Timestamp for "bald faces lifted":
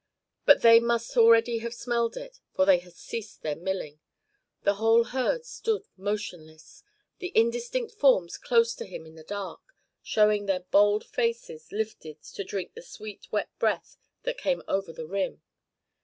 10.61-12.23